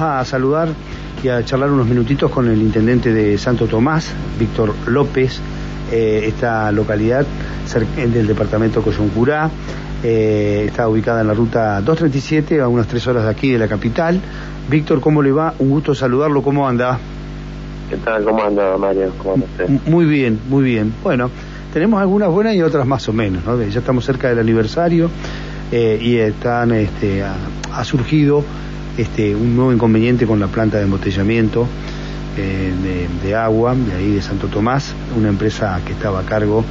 a 0.00 0.24
saludar 0.24 0.68
y 1.22 1.28
a 1.28 1.44
charlar 1.44 1.70
unos 1.70 1.86
minutitos 1.86 2.30
con 2.30 2.48
el 2.48 2.60
intendente 2.62 3.12
de 3.12 3.36
Santo 3.38 3.66
Tomás, 3.66 4.12
Víctor 4.38 4.74
López, 4.86 5.40
eh, 5.90 6.24
esta 6.26 6.70
localidad 6.72 7.26
del 7.96 8.26
departamento 8.26 8.82
Coyuncurá. 8.82 9.50
Eh, 10.02 10.64
está 10.66 10.88
ubicada 10.88 11.22
en 11.22 11.26
la 11.26 11.34
ruta 11.34 11.80
237, 11.80 12.60
a 12.60 12.68
unas 12.68 12.86
tres 12.86 13.06
horas 13.06 13.24
de 13.24 13.30
aquí 13.30 13.50
de 13.50 13.58
la 13.58 13.68
capital. 13.68 14.20
Víctor, 14.68 15.00
¿cómo 15.00 15.22
le 15.22 15.32
va? 15.32 15.54
Un 15.58 15.70
gusto 15.70 15.94
saludarlo, 15.94 16.42
¿cómo 16.42 16.68
anda? 16.68 16.98
¿Qué 17.88 17.96
tal? 17.96 18.22
¿Cómo 18.22 18.44
anda, 18.44 18.76
Mario? 18.76 19.12
¿Cómo 19.18 19.34
anda 19.34 19.46
usted? 19.46 19.68
Muy 19.86 20.04
bien, 20.04 20.38
muy 20.48 20.62
bien. 20.62 20.92
Bueno, 21.02 21.30
tenemos 21.72 22.00
algunas 22.00 22.28
buenas 22.28 22.54
y 22.54 22.62
otras 22.62 22.86
más 22.86 23.08
o 23.08 23.12
menos, 23.12 23.44
¿no? 23.44 23.60
Ya 23.62 23.78
estamos 23.78 24.04
cerca 24.04 24.28
del 24.28 24.38
aniversario 24.38 25.10
eh, 25.72 25.98
y 26.00 26.16
están, 26.16 26.72
este, 26.72 27.22
ha, 27.22 27.84
surgido 27.84 28.44
este, 28.98 29.34
un 29.34 29.56
nuevo 29.56 29.72
inconveniente 29.72 30.26
con 30.26 30.40
la 30.40 30.48
planta 30.48 30.76
de 30.76 30.84
embotellamiento 30.84 31.66
eh, 32.36 32.72
de, 33.22 33.34
agua 33.34 33.74
de 33.74 33.94
ahí 33.94 34.14
de 34.14 34.22
Santo 34.22 34.48
Tomás, 34.48 34.94
una 35.16 35.28
empresa 35.28 35.80
que 35.84 35.92
estaba 35.92 36.20
a 36.20 36.22
cargo. 36.24 36.64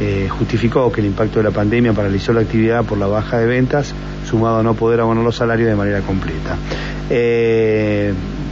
Eh, 0.00 0.28
justificó 0.28 0.90
que 0.90 1.00
el 1.00 1.06
impacto 1.06 1.38
de 1.38 1.44
la 1.44 1.50
pandemia 1.50 1.92
paralizó 1.92 2.32
la 2.32 2.40
actividad 2.40 2.84
por 2.84 2.98
la 2.98 3.06
baja 3.06 3.38
de 3.38 3.46
ventas, 3.46 3.94
sumado 4.28 4.58
a 4.58 4.62
no 4.62 4.74
poder 4.74 5.00
abonar 5.00 5.22
los 5.22 5.36
salarios 5.36 5.68
de 5.68 5.76
manera 5.76 6.00
completa. 6.00 6.56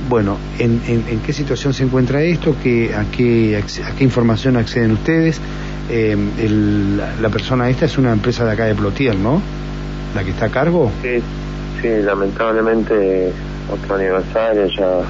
bueno, 0.09 0.37
¿en, 0.59 1.21
qué 1.25 1.33
situación 1.33 1.73
se 1.73 1.85
encuentra 1.85 2.23
esto? 2.23 2.55
¿Qué, 2.63 2.95
a, 2.95 3.05
qué, 3.11 3.63
¿A 3.85 3.93
qué 3.93 4.05
información 4.05 4.57
acceden 4.57 4.93
ustedes? 4.93 5.41
la 5.91 7.29
persona 7.31 7.69
esta 7.69 7.87
es 7.87 7.99
una 7.99 8.13
empresa 8.13 8.45
de 8.45 8.53
acá 8.53 8.65
de 8.67 8.77
Plotier, 8.77 9.17
¿no? 9.17 9.43
la 10.15 10.25
que 10.25 10.31
está 10.31 10.47
a 10.47 10.51
cargo? 10.51 10.91
Sí, 11.03 11.23
sí, 11.81 11.89
lamentablemente 12.03 13.33
otro 13.73 13.95
aniversario 13.97 14.67
ya 14.67 15.01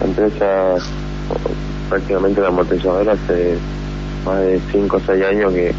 la 0.00 0.06
empresa 0.06 0.76
prácticamente 1.88 2.40
la 2.40 2.48
amortizadora 2.48 3.12
hace 3.12 3.56
más 4.24 4.40
de 4.40 4.60
5 4.72 4.96
o 4.96 5.00
6 5.00 5.24
años 5.24 5.52
que, 5.52 5.74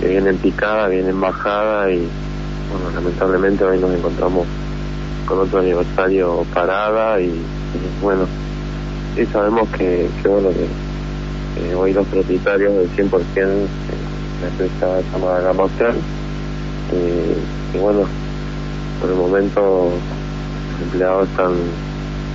que 0.00 0.08
viene 0.08 0.30
en 0.30 0.38
picada, 0.38 0.88
viene 0.88 1.10
en 1.10 1.20
bajada 1.20 1.90
y 1.90 2.08
bueno, 2.70 2.90
lamentablemente 2.94 3.64
hoy 3.64 3.78
nos 3.78 3.94
encontramos 3.94 4.46
con 5.26 5.38
otro 5.40 5.60
aniversario 5.60 6.44
parada 6.52 7.20
y, 7.20 7.32
bueno, 8.02 8.26
sí 9.16 9.26
sabemos 9.26 9.68
que, 9.70 10.08
que 10.22 10.28
bueno 10.28 10.50
que 10.50 11.74
hoy 11.74 11.92
los 11.92 12.06
propietarios 12.08 12.74
del 12.74 12.90
100% 12.90 13.34
de 13.34 13.66
la 14.42 14.48
empresa 14.48 15.00
llamada 15.12 15.40
Gama 15.40 15.64
y, 16.92 17.78
bueno, 17.78 18.06
por 19.00 19.10
el 19.10 19.16
momento 19.16 19.90
los 20.72 20.82
empleados 20.82 21.28
están 21.28 21.52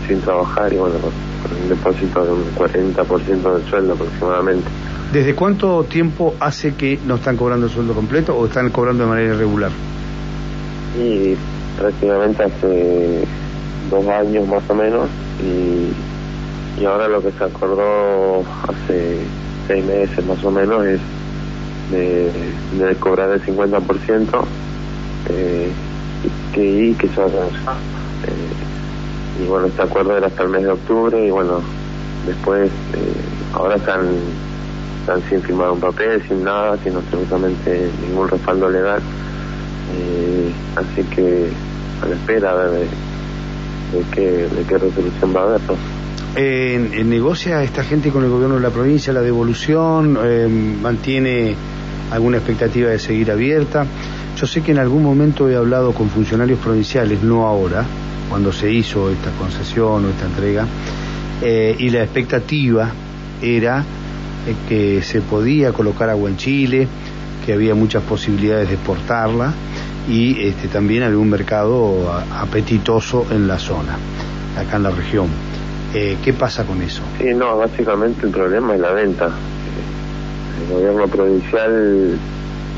sin 0.07 0.21
trabajar 0.21 0.73
y 0.73 0.77
bueno, 0.77 0.95
con 0.99 1.61
un 1.61 1.69
depósito 1.69 2.25
de 2.25 2.31
un 2.31 2.55
40% 2.55 3.53
del 3.53 3.69
sueldo 3.69 3.93
aproximadamente. 3.93 4.67
¿Desde 5.13 5.35
cuánto 5.35 5.83
tiempo 5.83 6.35
hace 6.39 6.75
que 6.75 6.99
no 7.05 7.15
están 7.15 7.37
cobrando 7.37 7.65
el 7.65 7.71
sueldo 7.71 7.93
completo 7.93 8.35
o 8.35 8.45
están 8.45 8.69
cobrando 8.69 9.03
de 9.03 9.09
manera 9.09 9.33
irregular? 9.33 9.71
Y 10.99 11.35
prácticamente 11.79 12.43
hace 12.43 13.23
dos 13.89 14.07
años 14.07 14.47
más 14.47 14.63
o 14.69 14.75
menos 14.75 15.07
y, 15.41 16.81
y 16.81 16.85
ahora 16.85 17.07
lo 17.07 17.21
que 17.21 17.31
se 17.31 17.43
acordó 17.43 18.43
hace 18.67 19.17
seis 19.67 19.85
meses 19.85 20.25
más 20.25 20.43
o 20.43 20.51
menos 20.51 20.85
es 20.85 20.99
de, 21.91 22.31
de 22.77 22.95
cobrar 22.95 23.31
el 23.31 23.41
50% 23.41 24.43
eh, 25.29 25.71
que, 26.53 26.87
y 26.89 26.93
que 26.93 27.07
se 27.07 27.21
va 27.21 27.27
a 27.27 27.29
eh, 27.29 28.59
y 29.41 29.47
bueno, 29.47 29.67
este 29.67 29.81
acuerdo 29.81 30.17
era 30.17 30.27
hasta 30.27 30.43
el 30.43 30.49
mes 30.49 30.63
de 30.63 30.71
octubre 30.71 31.25
y 31.25 31.29
bueno, 31.31 31.61
después 32.25 32.69
eh, 32.69 33.13
ahora 33.53 33.77
están, 33.77 34.01
están 34.99 35.21
sin 35.29 35.41
firmar 35.41 35.71
un 35.71 35.79
papel, 35.79 36.21
sin 36.27 36.43
nada, 36.43 36.77
sin 36.83 36.95
absolutamente 36.95 37.89
ningún 38.05 38.27
respaldo 38.27 38.69
legal. 38.69 39.01
Eh, 39.95 40.51
así 40.75 41.03
que 41.03 41.49
a 42.03 42.05
la 42.05 42.15
espera 42.15 42.69
de, 42.69 42.79
de, 42.79 44.05
qué, 44.11 44.21
de 44.21 44.63
qué 44.67 44.77
resolución 44.77 45.35
va 45.35 45.41
a 45.41 45.43
haber. 45.43 45.61
Eh, 46.35 47.03
¿Negocia 47.05 47.63
esta 47.63 47.83
gente 47.83 48.11
con 48.11 48.23
el 48.23 48.29
gobierno 48.29 48.55
de 48.55 48.61
la 48.61 48.69
provincia 48.69 49.13
la 49.13 49.21
devolución? 49.21 50.17
Eh, 50.21 50.47
¿Mantiene 50.81 51.55
alguna 52.11 52.37
expectativa 52.37 52.89
de 52.89 52.99
seguir 52.99 53.31
abierta. 53.31 53.85
Yo 54.39 54.47
sé 54.47 54.61
que 54.61 54.71
en 54.71 54.79
algún 54.79 55.03
momento 55.03 55.49
he 55.49 55.55
hablado 55.57 55.91
con 55.91 56.09
funcionarios 56.09 56.59
provinciales, 56.59 57.21
no 57.21 57.45
ahora, 57.45 57.83
cuando 58.29 58.53
se 58.53 58.71
hizo 58.71 59.09
esta 59.09 59.31
concesión 59.31 60.05
o 60.05 60.09
esta 60.09 60.27
entrega, 60.27 60.65
eh, 61.41 61.75
y 61.77 61.89
la 61.89 62.03
expectativa 62.03 62.89
era 63.41 63.83
eh, 64.47 64.55
que 64.69 65.01
se 65.01 65.19
podía 65.19 65.73
colocar 65.73 66.09
agua 66.09 66.29
en 66.29 66.37
Chile, 66.37 66.87
que 67.45 67.51
había 67.51 67.75
muchas 67.75 68.01
posibilidades 68.03 68.69
de 68.69 68.75
exportarla 68.75 69.53
y 70.07 70.41
este, 70.41 70.69
también 70.69 71.03
un 71.15 71.29
mercado 71.29 72.09
apetitoso 72.31 73.27
en 73.31 73.45
la 73.45 73.59
zona, 73.59 73.97
acá 74.57 74.77
en 74.77 74.83
la 74.83 74.91
región. 74.91 75.27
Eh, 75.93 76.15
¿Qué 76.23 76.31
pasa 76.31 76.63
con 76.65 76.81
eso? 76.81 77.01
Sí, 77.17 77.33
no, 77.35 77.57
básicamente 77.57 78.25
el 78.25 78.31
problema 78.31 78.73
es 78.73 78.79
la 78.79 78.93
venta 78.93 79.31
el 80.61 80.73
gobierno 80.73 81.07
provincial 81.07 82.17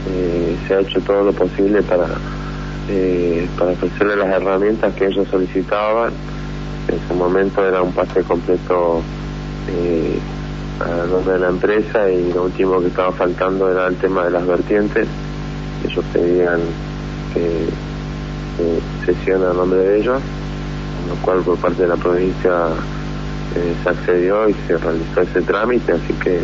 eh, 0.10 0.56
se 0.68 0.76
ha 0.76 0.80
hecho 0.80 1.00
todo 1.02 1.24
lo 1.24 1.34
posible 1.34 1.82
para 1.84 2.08
eh, 2.90 3.48
para 3.58 3.72
ofrecerle 3.72 4.16
las 4.16 4.30
herramientas 4.30 4.94
que 4.96 5.06
ellos 5.06 5.28
solicitaban. 5.30 6.14
En 6.88 6.96
ese 6.96 7.14
momento 7.14 7.66
era 7.66 7.82
un 7.82 7.94
pase 7.94 8.24
completo 8.24 9.02
eh, 9.70 10.18
a 10.80 11.06
nombre 11.08 11.34
de 11.34 11.40
la 11.40 11.50
empresa 11.50 12.10
y 12.10 12.34
lo 12.34 12.46
último 12.46 12.80
que 12.82 12.88
estaba 12.88 13.12
faltando 13.12 13.72
era 13.72 13.88
el 13.88 13.96
tema 13.98 14.26
de 14.26 14.32
las 14.32 14.46
vertientes. 14.46 15.08
Ellos 15.88 16.06
pedían 16.12 16.60
que 17.34 17.68
se 19.06 19.14
sesione 19.14 19.46
a 19.46 19.54
nombre 19.54 19.80
de 19.80 20.00
ellos, 20.00 20.22
lo 21.08 21.16
cual 21.24 21.42
por 21.42 21.58
parte 21.58 21.84
de 21.84 21.88
la 21.88 21.96
provincia 21.96 22.52
se 23.84 23.90
accedió 23.90 24.50
y 24.50 24.56
se 24.68 24.78
realizó 24.78 25.22
ese 25.22 25.42
trámite, 25.42 25.94
así 25.94 26.14
que 26.14 26.40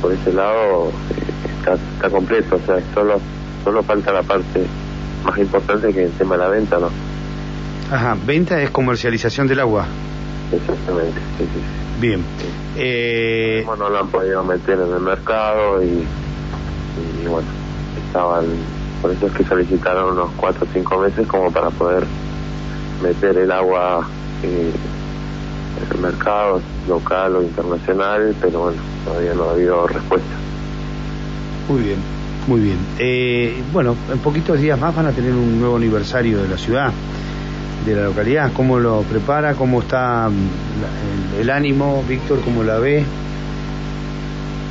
por 0.00 0.12
ese 0.12 0.32
lado 0.32 0.88
eh, 0.88 1.29
está, 1.60 1.74
está 1.74 2.10
completo, 2.10 2.56
o 2.56 2.66
sea, 2.66 2.80
solo, 2.94 3.20
solo 3.62 3.82
falta 3.82 4.12
la 4.12 4.22
parte 4.22 4.66
más 5.24 5.38
importante 5.38 5.92
que 5.92 6.04
el 6.04 6.12
tema 6.12 6.36
de 6.36 6.42
la 6.42 6.48
venta, 6.48 6.78
¿no? 6.78 6.90
Ajá, 7.90 8.16
venta 8.24 8.60
es 8.60 8.70
comercialización 8.70 9.46
del 9.46 9.60
agua. 9.60 9.86
Exactamente, 10.52 11.20
sí, 11.38 11.44
sí. 11.44 11.60
Bien. 12.00 12.24
Eh... 12.76 13.62
Bueno, 13.66 13.88
lo 13.88 13.98
han 14.00 14.08
podido 14.08 14.42
meter 14.42 14.78
en 14.80 14.92
el 14.92 15.00
mercado 15.00 15.82
y, 15.82 16.04
y 17.22 17.26
bueno, 17.26 17.48
estaban, 18.06 18.44
por 19.02 19.10
eso 19.10 19.26
es 19.26 19.32
que 19.32 19.44
solicitaron 19.44 20.12
unos 20.12 20.30
cuatro 20.36 20.66
o 20.68 20.72
cinco 20.72 20.98
meses 20.98 21.26
como 21.26 21.52
para 21.52 21.70
poder 21.70 22.04
meter 23.02 23.36
el 23.38 23.50
agua 23.50 24.06
eh, 24.42 24.72
el 25.92 25.98
mercado 26.00 26.60
local 26.88 27.36
o 27.36 27.42
internacional, 27.42 28.34
pero 28.40 28.60
bueno, 28.60 28.78
todavía 29.04 29.34
no 29.34 29.44
ha 29.44 29.52
habido 29.52 29.86
respuesta. 29.86 30.28
Muy 31.70 31.82
bien, 31.82 31.98
muy 32.48 32.60
bien. 32.62 32.78
Eh, 32.98 33.62
bueno, 33.72 33.94
en 34.12 34.18
poquitos 34.18 34.58
días 34.58 34.76
más 34.76 34.92
van 34.92 35.06
a 35.06 35.12
tener 35.12 35.32
un 35.32 35.60
nuevo 35.60 35.76
aniversario 35.76 36.42
de 36.42 36.48
la 36.48 36.58
ciudad, 36.58 36.90
de 37.86 37.94
la 37.94 38.06
localidad. 38.06 38.50
¿Cómo 38.52 38.80
lo 38.80 39.02
prepara? 39.02 39.54
¿Cómo 39.54 39.80
está 39.80 40.28
mm, 40.28 41.40
el, 41.40 41.48
ánimo, 41.48 42.02
Víctor? 42.08 42.40
¿Cómo 42.44 42.64
la 42.64 42.80
ve? 42.80 43.04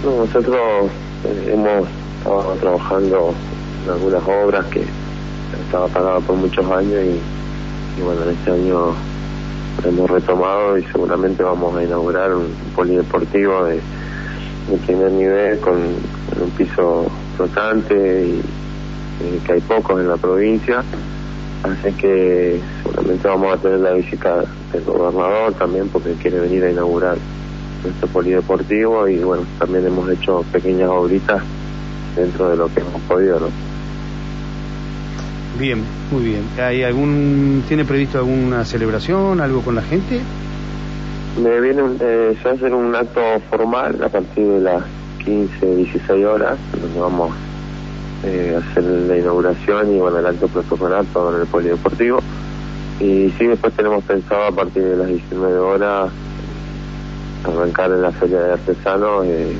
nosotros 0.03 0.91
eh, 1.23 1.53
hemos 1.53 1.87
estado 2.17 2.53
trabajando 2.59 3.33
en 3.85 3.91
algunas 3.91 4.23
obras 4.27 4.66
que 4.66 4.83
estaba 5.66 5.87
pagado 5.87 6.19
por 6.19 6.35
muchos 6.35 6.66
años 6.69 7.01
y, 7.01 7.99
y 7.99 8.03
bueno, 8.03 8.29
este 8.29 8.51
año 8.51 8.93
hemos 9.85 10.09
retomado 10.09 10.78
y 10.78 10.84
seguramente 10.84 11.43
vamos 11.43 11.78
a 11.78 11.84
inaugurar 11.84 12.34
un, 12.34 12.47
polideportivo 12.75 13.63
de, 13.63 13.79
primer 14.85 15.11
nivel 15.13 15.59
con, 15.59 16.18
un 16.41 16.49
piso 16.52 17.08
flotante 17.37 18.26
y, 18.26 18.41
que 19.46 19.53
hay 19.53 19.61
pocos 19.61 19.99
en 19.99 20.08
la 20.08 20.17
provincia. 20.17 20.84
Así 21.64 21.93
que 21.93 22.59
seguramente 22.84 23.28
vamos 23.28 23.53
a 23.53 23.58
tener 23.58 23.79
la 23.79 23.91
visita 23.91 24.43
del 24.72 24.84
gobernador 24.85 25.53
también 25.53 25.90
porque 25.90 26.14
quiere 26.14 26.40
venir 26.40 26.64
a 26.64 26.72
inaugurar 26.72 27.17
nuestro 27.84 28.08
polideportivo 28.08 29.08
y 29.08 29.20
bueno, 29.20 29.43
también 29.58 29.85
hemos 29.85 30.09
hecho 30.09 30.43
pequeñas 30.52 30.90
obritas 30.90 31.41
dentro 32.16 32.49
de 32.49 32.58
lo 32.58 32.67
que 32.73 32.79
hemos 32.79 33.02
podido, 33.02 33.40
¿no? 33.41 33.47
Bien, 35.59 35.84
muy 36.11 36.23
bien. 36.23 36.43
¿Hay 36.58 36.84
algún, 36.84 37.64
¿Tiene 37.67 37.84
previsto 37.84 38.20
alguna 38.20 38.64
celebración, 38.64 39.41
algo 39.41 39.61
con 39.61 39.76
la 39.76 39.81
gente? 39.81 40.22
Me 41.41 41.59
viene, 41.59 41.81
eh, 41.99 42.37
se 42.41 42.49
hacer 42.49 42.73
un 42.73 42.96
acto 42.96 43.22
formal 43.49 44.02
a 44.03 44.09
partir 44.09 44.46
de 44.46 44.61
las 44.61 44.84
15, 45.29 45.76
16 45.76 46.26
horas, 46.26 46.58
donde 46.81 46.99
vamos 46.99 47.31
eh, 48.23 48.55
a 48.55 48.58
hacer 48.58 48.84
la 48.84 49.16
inauguración 49.16 49.96
y 49.96 49.99
bueno, 49.99 50.17
el 50.17 50.26
acto 50.26 50.47
protocolar 50.47 51.05
todo 51.14 51.35
en 51.35 51.41
el 51.41 51.47
polideportivo. 51.47 52.20
Y 52.99 53.29
sí, 53.37 53.46
después 53.46 53.73
tenemos 53.73 54.03
pensado 54.03 54.46
a 54.46 54.52
partir 54.52 54.84
de 54.84 54.97
las 54.97 55.08
19 55.08 55.58
horas 55.59 56.09
arrancar 57.43 57.91
en 57.91 58.02
la 58.02 58.11
Feria 58.11 58.41
de 58.41 58.53
Artesanos 58.53 59.26
eh, 59.26 59.55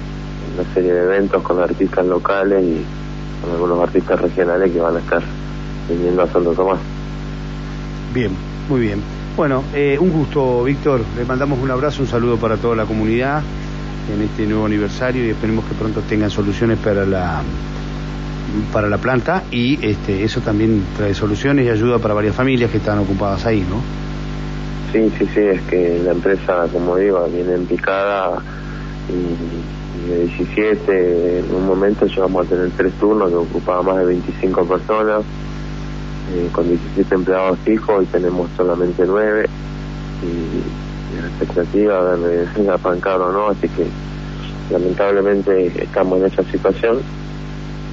una 0.56 0.74
serie 0.74 0.92
de 0.92 1.04
eventos 1.04 1.42
con 1.44 1.60
artistas 1.60 2.06
locales 2.06 2.64
y 2.64 2.84
con 3.42 3.52
algunos 3.54 3.80
artistas 3.82 4.20
regionales 4.20 4.72
que 4.72 4.80
van 4.80 4.96
a 4.96 5.00
estar 5.00 5.22
viniendo 5.88 6.24
a 6.24 6.28
Santo 6.28 6.52
Tomás. 6.54 6.80
Bien, 8.12 8.32
muy 8.68 8.82
bien. 8.82 9.04
Bueno, 9.38 9.64
eh, 9.76 9.98
un 10.00 10.10
gusto, 10.10 10.64
Víctor. 10.64 11.02
Le 11.16 11.26
mandamos 11.26 11.60
un 11.60 11.70
abrazo, 11.70 12.02
un 12.02 12.08
saludo 12.08 12.38
para 12.38 12.58
toda 12.58 12.76
la 12.76 12.86
comunidad 12.86 13.44
en 14.14 14.22
este 14.22 14.46
nuevo 14.46 14.66
aniversario 14.66 15.26
y 15.26 15.30
esperemos 15.30 15.66
que 15.66 15.74
pronto 15.74 16.02
tengan 16.02 16.30
soluciones 16.30 16.78
para 16.80 17.06
la 17.06 17.42
para 18.74 18.90
la 18.90 18.98
planta 18.98 19.44
y 19.52 19.86
este 19.86 20.24
eso 20.24 20.42
también 20.42 20.84
trae 20.98 21.14
soluciones 21.14 21.66
y 21.66 21.70
ayuda 21.70 22.00
para 22.00 22.14
varias 22.14 22.36
familias 22.36 22.72
que 22.72 22.78
están 22.78 22.98
ocupadas 23.00 23.46
ahí, 23.46 23.66
¿no? 23.70 23.82
Sí, 24.92 25.12
sí, 25.20 25.28
sí, 25.34 25.40
es 25.42 25.62
que 25.64 26.02
la 26.04 26.12
empresa, 26.12 26.66
como 26.74 26.96
digo, 26.98 27.28
viene 27.28 27.54
en 27.54 27.66
picada 27.68 28.42
y, 29.08 30.10
de 30.10 30.26
17, 30.26 31.40
en 31.40 31.56
un 31.56 31.68
momento 31.68 32.08
llegamos 32.08 32.48
a 32.48 32.50
tener 32.50 32.72
tres 32.76 32.94
turnos 32.94 33.30
que 33.30 33.36
ocupaban 33.36 33.86
más 33.86 33.98
de 33.98 34.06
25 34.06 34.66
personas, 34.66 35.22
eh, 36.34 36.50
con 36.52 36.68
17 36.68 37.16
empleados 37.16 37.60
fijos 37.60 38.04
y 38.04 38.08
tenemos 38.08 38.50
solamente 38.58 39.04
9 39.06 39.46
y, 40.24 40.89
la 41.22 41.28
expectativa 41.28 42.16
de 42.16 42.48
que 42.56 42.70
arrancar 42.70 43.22
o 43.22 43.32
no, 43.32 43.48
así 43.50 43.68
que 43.70 43.86
lamentablemente 44.72 45.84
estamos 45.84 46.20
en 46.20 46.26
esa 46.26 46.44
situación, 46.44 47.00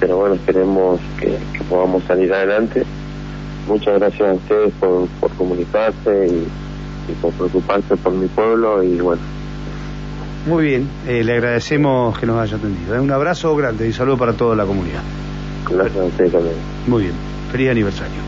pero 0.00 0.16
bueno, 0.16 0.34
esperemos 0.34 1.00
que, 1.18 1.38
podamos 1.68 2.02
salir 2.04 2.32
adelante. 2.32 2.84
Muchas 3.66 3.98
gracias 3.98 4.28
a 4.28 4.34
ustedes 4.34 4.72
por, 4.78 5.08
por 5.20 5.30
comunicarse 5.32 6.26
y 6.28 6.46
y 7.08 7.12
por 7.12 7.32
preocuparse 7.32 7.96
por 7.96 8.12
mi 8.12 8.26
pueblo 8.26 8.82
y 8.82 8.96
bueno. 8.98 9.22
Muy 10.46 10.64
bien, 10.64 10.88
eh, 11.08 11.24
le 11.24 11.32
agradecemos 11.34 12.16
que 12.18 12.26
nos 12.26 12.38
haya 12.38 12.56
atendido. 12.56 12.94
¿eh? 12.94 13.00
Un 13.00 13.10
abrazo 13.10 13.54
grande 13.56 13.88
y 13.88 13.92
saludo 13.92 14.16
para 14.16 14.32
toda 14.32 14.54
la 14.54 14.64
comunidad. 14.64 15.02
Gracias 15.68 15.96
a 15.96 16.04
usted 16.04 16.30
también. 16.30 16.54
Muy 16.86 17.04
bien, 17.04 17.14
feliz 17.50 17.70
aniversario. 17.70 18.20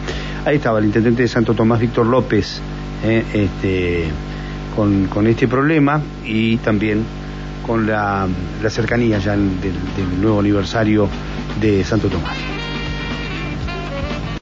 Ahí 0.44 0.56
estaba 0.56 0.79
el 0.81 0.87
intendente 0.87 1.23
de 1.23 1.29
Santo 1.29 1.55
Tomás, 1.55 1.79
Víctor 1.79 2.06
López, 2.06 2.61
eh, 3.05 3.25
este, 3.32 4.05
con, 4.79 5.09
con, 5.09 5.27
este 5.27 5.49
problema 5.49 6.01
y 6.25 6.57
también 6.59 7.03
con 7.67 7.85
la, 7.85 8.29
cercanía 8.69 9.19
ya 9.19 9.33
del 9.33 10.21
nuevo 10.21 10.39
aniversario 10.39 11.09
de 11.61 11.83
Santo 11.83 12.09
Tomás. 12.09 12.58